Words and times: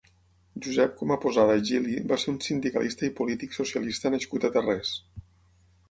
Josep 0.67 0.95
Comaposada 1.01 1.57
i 1.59 1.61
Gili 1.69 1.99
va 2.13 2.19
ser 2.23 2.31
un 2.33 2.41
sindicalista 2.47 3.09
i 3.09 3.13
polític 3.21 3.57
socialista 3.61 4.15
nascut 4.17 4.49
a 4.51 4.55
Tarrés. 4.59 4.99